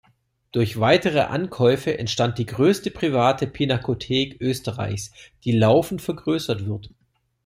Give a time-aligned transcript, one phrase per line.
[0.51, 5.11] Durch weitere Ankäufe entstand die größte private Pinakothek Österreichs,
[5.43, 6.89] die laufend vergrößert wird.